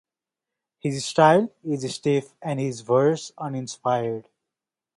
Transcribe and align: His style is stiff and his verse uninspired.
His 0.79 1.05
style 1.05 1.51
is 1.63 1.93
stiff 1.93 2.33
and 2.41 2.59
his 2.59 2.81
verse 2.81 3.31
uninspired. 3.37 4.29